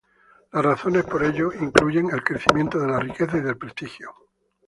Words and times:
Las 0.51 0.63
razones 0.65 1.03
para 1.03 1.27
ello 1.27 1.51
incluyen 1.53 2.09
el 2.11 2.23
crecimiento 2.23 2.79
de 2.79 2.87
las 2.87 3.01
riquezas 3.03 3.35
y 3.35 3.41
del 3.41 3.55
prestigio. 3.59 4.09